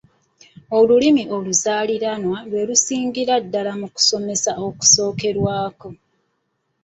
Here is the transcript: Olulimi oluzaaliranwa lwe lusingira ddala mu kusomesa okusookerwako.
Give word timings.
Olulimi 0.77 1.23
oluzaaliranwa 1.35 2.37
lwe 2.49 2.61
lusingira 2.69 3.35
ddala 3.43 3.71
mu 3.81 3.87
kusomesa 3.95 4.51
okusookerwako. 4.67 5.89